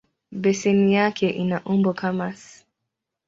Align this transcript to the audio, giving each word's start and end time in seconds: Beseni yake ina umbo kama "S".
Beseni 0.41 0.93
yake 0.93 1.29
ina 1.29 1.63
umbo 1.65 1.93
kama 1.93 2.27
"S". 2.29 2.65